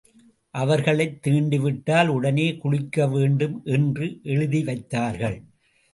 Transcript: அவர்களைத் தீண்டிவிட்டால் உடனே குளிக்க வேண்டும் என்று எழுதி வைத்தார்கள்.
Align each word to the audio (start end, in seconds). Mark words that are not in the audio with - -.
அவர்களைத் 0.51 1.27
தீண்டிவிட்டால் 1.27 2.07
உடனே 2.07 2.57
குளிக்க 2.57 3.07
வேண்டும் 3.07 3.61
என்று 3.65 4.19
எழுதி 4.23 4.63
வைத்தார்கள். 4.63 5.37